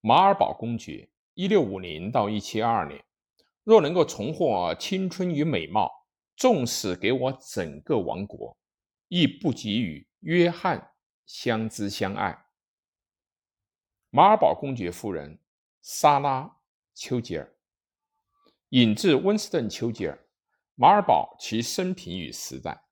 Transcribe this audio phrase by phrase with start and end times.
[0.00, 3.04] 马尔堡公爵（一六五零到一七二二年），
[3.64, 5.90] 若能够重获青春与美貌，
[6.36, 8.56] 纵使给我整个王国，
[9.08, 10.92] 亦不及与约翰
[11.26, 12.46] 相知相爱。
[14.10, 15.40] 马尔堡公爵夫人
[15.82, 16.42] 莎拉·
[16.94, 17.52] 丘吉尔，
[18.70, 20.26] 引自温斯顿·丘吉尔。
[20.76, 22.84] 马尔堡其生平与时代。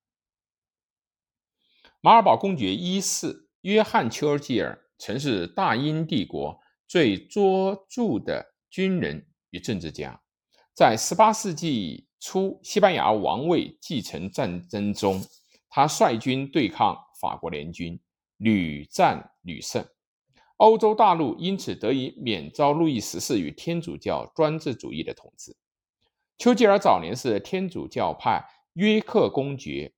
[2.00, 10.20] 马尔堡公爵一世约翰·丘吉尔曾是大英帝国最卓著的军人与政治家。
[10.74, 15.24] 在18世纪初西班牙王位继承战争中，
[15.68, 17.98] 他率军对抗法国联军，
[18.38, 19.86] 屡战屡胜，
[20.56, 25.56] 欧洲大陆因此得以免遭路易十四与天主教专制主义的统治。
[26.38, 28.44] 丘吉尔早年是天主教派
[28.74, 29.94] 约克公爵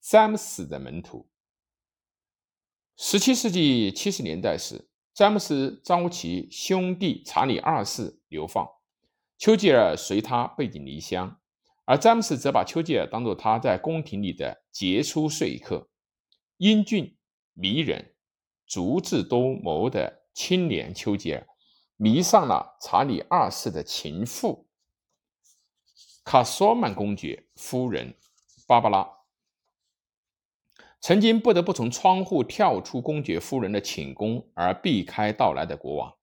[0.00, 1.28] 詹姆斯的门徒。
[2.96, 8.66] 17世纪70年代时，詹姆斯遭其兄弟查理二世流放，
[9.36, 11.38] 丘吉尔随他背井离乡，
[11.84, 15.88] 而詹姆斯则把丘吉尔当作他在宫廷里的杰出说客。
[16.56, 17.16] 英俊
[17.54, 18.14] 迷人、
[18.66, 21.46] 足智多谋的青年丘吉尔
[21.96, 24.68] 迷上了查理二世的情妇。
[26.24, 28.14] 卡索曼公爵夫人
[28.66, 29.10] 芭芭拉
[31.00, 36.14] 曾经不得不从窗户跳出公爵夫人的寝宫而避开到来的国王。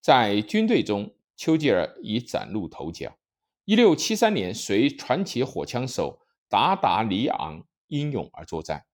[0.00, 3.16] 在军队中，丘吉尔已崭露头角。
[3.64, 8.84] 1673年，随传奇火枪手达达尼昂英勇而作战，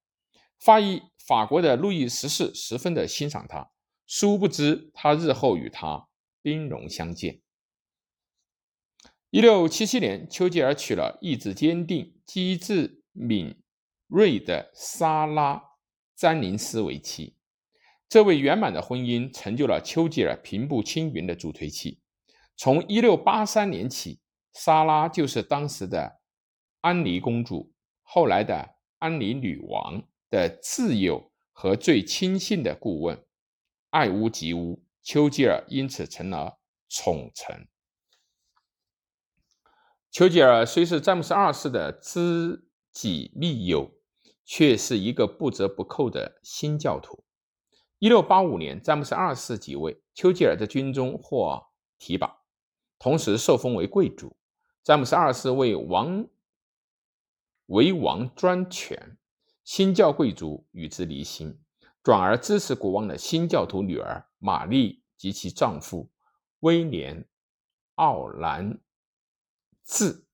[0.58, 3.70] 法裔法国的路易十四十分的欣赏他。
[4.06, 6.08] 殊不知，他日后与他
[6.42, 7.40] 兵戎相见。
[9.30, 13.56] 一六七七年，丘吉尔娶了意志坚定、机智敏
[14.08, 15.54] 瑞的莎拉·
[16.16, 17.36] 詹宁斯为妻。
[18.08, 22.00] 这位圆满的婚姻成就了丘吉尔平步青云的助推器。
[22.56, 24.20] 从一六八三年起，
[24.54, 26.20] 莎拉就是当时的
[26.80, 33.22] 安妮公主，后来的安妮女王的挚友和最亲信的顾问。
[33.90, 36.58] 爱屋及乌，丘吉尔因此成了
[36.88, 37.68] 宠臣。
[40.10, 43.97] 丘吉尔虽是詹姆斯二世的知己密友，
[44.50, 47.22] 却是一个不折不扣的新教徒。
[47.98, 51.66] 一六八五年，詹姆斯二世即位，丘吉尔在军中获
[51.98, 52.40] 提拔，
[52.98, 54.34] 同时受封为贵族。
[54.82, 56.26] 詹姆斯二世为王
[57.66, 59.18] 为王专权，
[59.64, 61.60] 新教贵族与之离心，
[62.02, 66.10] 转而支持国王的新教徒女儿玛丽及其丈夫
[66.60, 67.22] 威廉·
[67.96, 68.80] 奥兰。
[69.84, 70.24] 治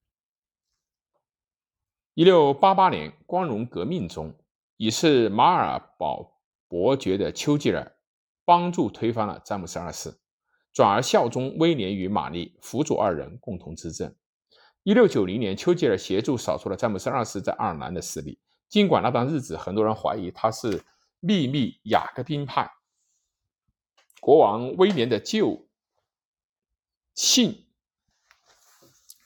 [2.14, 4.32] 一六八八年光荣革命中，
[4.76, 6.38] 已是马尔堡
[6.68, 7.96] 伯爵的丘吉尔
[8.44, 10.16] 帮助推翻了詹姆斯二世，
[10.72, 14.14] 转而效忠威廉与玛丽，辅佐二人共同执政。
[14.84, 18.38] 一六九零年，丘吉尔协助扫除了詹姆斯二世在爱尔兰的势力。
[18.68, 20.84] 尽管那段日子很多人怀疑他是
[21.18, 22.70] 秘密雅各宾派，
[24.20, 25.66] 国王威廉的旧
[27.12, 27.66] 信。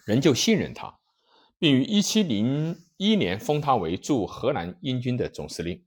[0.06, 0.98] 仍旧信任他，
[1.58, 2.76] 并于1701
[3.16, 5.84] 年封他为驻荷兰英军的总司令。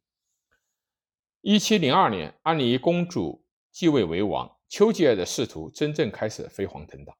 [1.43, 7.15] 1702年，安妮公主继位为王，丘吉尔的仕途真正开始飞黄腾达。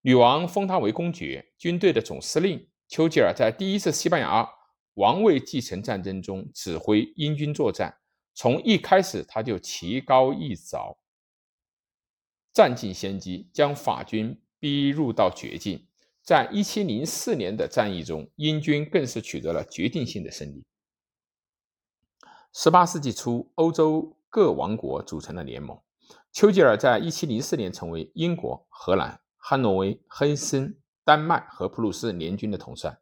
[0.00, 2.68] 女王封他为公爵，军队的总司令。
[2.88, 4.46] 丘吉尔在第一次西班牙
[4.94, 7.96] 王位继承战争中指挥英军作战，
[8.34, 10.98] 从一开始他就棋高一着，
[12.52, 15.86] 占尽先机，将法军逼入到绝境。
[16.22, 20.64] 在一七零四年的战役中，英军更是取得了决定性的胜利。
[22.52, 25.76] 十八世纪初，欧洲各王国组成了联盟。
[26.30, 32.98] 丘吉尔在一七零四年成为英国、荷兰、汉诺威、黑森、丹麦和普鲁士联军的统帅，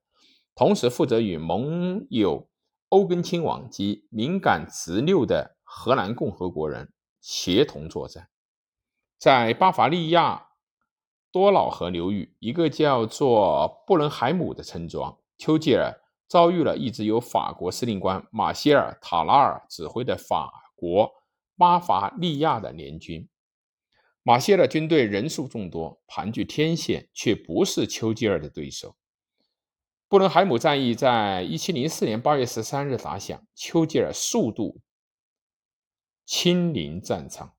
[0.54, 2.48] 同时负责与盟友
[2.88, 8.28] 欧根亲王及敏感直拗的荷兰共和国人协同作战，
[9.18, 10.49] 在巴伐利亚。
[11.32, 21.12] 多瑙河流域一个叫做布伦海姆的村庄，丘吉尔遭遇了一支由法国司令官马歇尔·塔拉尔指挥的法国
[21.56, 23.28] 巴伐利亚的联军。
[24.22, 28.96] 马歇尔军队人数众多，盘踞天险，却不是丘吉尔的对手。
[30.08, 34.80] 布伦海姆战役在1704年8月13日打响，丘吉尔速度
[36.26, 37.54] 亲临战场，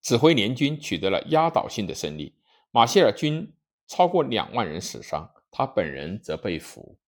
[0.00, 2.36] 指挥联军取得了压倒性的胜利。
[2.74, 3.54] 马歇尔军
[3.86, 6.98] 超过两万人死伤，他本人则被俘。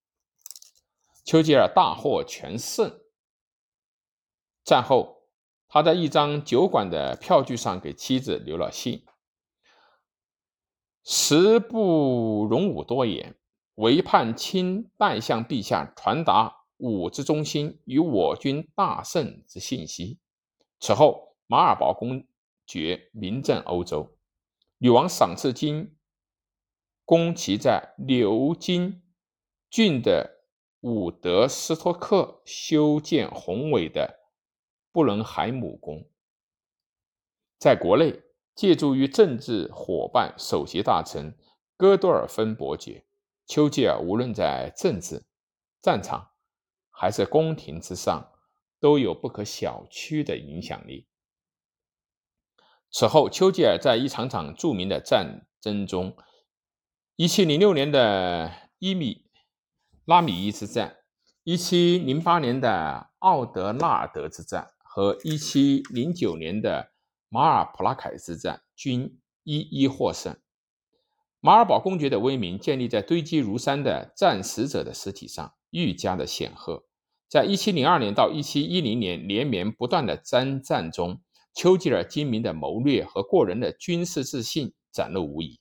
[1.25, 3.01] 丘吉尔大获全胜。
[4.63, 5.25] 战后，
[5.67, 9.05] 他在一张酒馆的票据上给妻子留了信
[11.03, 13.35] ：“时不容吾多言，
[13.75, 20.21] 唯盼卿代向陛下传达吾之忠心与我军大胜之信息。”
[20.79, 22.25] 此后，马尔堡公
[22.65, 24.16] 爵名震欧洲。
[24.79, 25.97] 女王赏赐金，
[27.07, 29.03] 供其在牛津
[29.71, 30.45] 郡的
[30.81, 34.21] 伍德斯托克修建宏伟的
[34.93, 36.11] 布伦海姆宫。
[37.59, 38.23] 在国内，
[38.55, 41.35] 借助于政治伙伴、首席大臣
[41.79, 43.07] 戈多尔芬伯爵，
[43.47, 45.25] 丘吉尔无论在政治
[45.81, 46.33] 战场
[46.91, 48.31] 还是宫廷之上，
[48.79, 51.09] 都有不可小觑的影响力。
[52.99, 56.17] 此后，丘吉尔在一场场著名的战争中
[57.19, 59.27] ，1706年的伊米
[60.07, 60.97] 拉米伊之战
[61.45, 66.93] ，1708年的奥德纳尔德之战和1709年的
[67.29, 70.35] 马尔普拉凯之战均一一获胜。
[71.41, 76.87] 马尔堡公爵的威名建立在堆积如山的战死者的尸体上，愈加的显赫。
[77.29, 81.21] 在1702年到1710年连绵不断的征战中，
[81.57, 85.59] 丘吉尔精明的谋略和过人的军事自信展露无遗，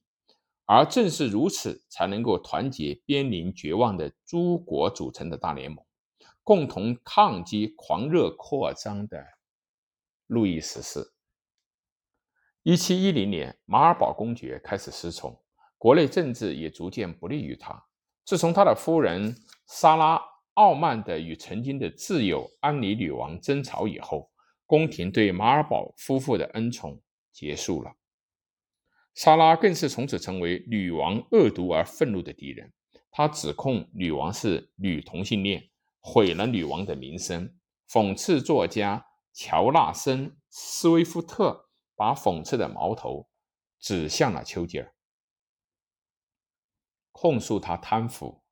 [0.66, 5.86] 而正是如此，才能够团结濒临绝望的诸国组成的大联盟，
[6.44, 9.26] 共同抗击狂热扩张的
[10.28, 11.14] 路易十四。
[12.64, 15.42] 一七一零年，马尔堡公爵开始失宠，
[15.78, 17.82] 国内政治也逐渐不利于他。
[18.26, 19.34] 自从他的夫人
[19.66, 20.22] 莎拉
[20.56, 24.30] 傲慢的与曾经的挚友安妮女王争吵以后。
[24.66, 27.02] 宫廷对马尔堡夫妇的恩宠
[27.32, 27.96] 结束了，
[29.14, 32.74] 莎拉更是从此成为女王恶毒而愤怒的敌人。
[33.12, 35.70] 她指控女王是女同性恋，
[36.00, 37.56] 毁了女王的名声。
[37.88, 43.30] 讽刺作家乔纳森·斯威夫特把讽刺的矛头
[43.80, 44.96] 指向了丘吉尔，
[47.12, 48.44] 控诉他贪腐。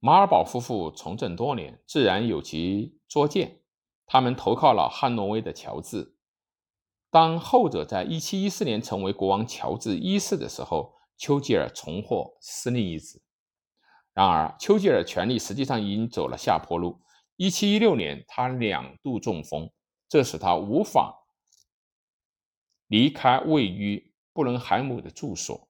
[0.00, 3.60] 马尔堡夫妇从政多年，自然有其拙见。
[4.06, 6.14] 他们投靠了汉诺威的乔治。
[7.10, 13.20] 当后者在1714年成为国王乔治一世的时候，丘吉尔重获司令一职。
[14.12, 17.00] 然而，丘吉尔权力实际上已经走了下坡路。
[17.38, 19.70] 1716年，他两度中风，
[20.08, 21.26] 这使他无法
[22.86, 25.68] 离开位于布伦海姆的住所。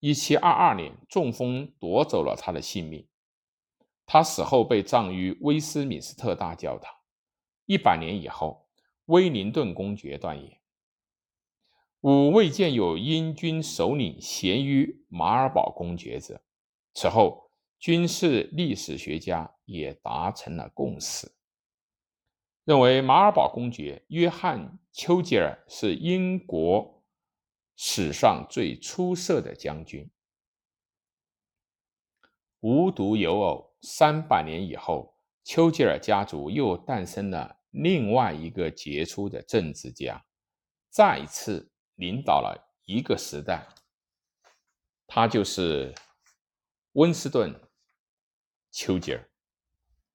[0.00, 3.08] 1722年，中风夺走了他的性命。
[4.04, 6.95] 他死后被葬于威斯敏斯特大教堂。
[7.66, 8.68] 一百年以后，
[9.06, 10.60] 威灵顿公爵断言
[12.00, 16.42] ：“吾未见有英军首领贤于马尔堡公爵者。”
[16.94, 21.32] 此后，军事历史学家也达成了共识，
[22.64, 24.60] 认为马尔堡公爵约翰·
[24.92, 27.02] 丘吉尔是英国
[27.74, 30.08] 史上最出色的将军。
[32.60, 37.55] 无独有偶，三百年以后，丘吉尔家族又诞生了。
[37.76, 40.24] 另外一个杰出的政治家，
[40.88, 43.68] 再次领导了一个时代，
[45.06, 45.94] 他就是
[46.92, 47.52] 温斯顿·
[48.70, 49.30] 丘吉尔。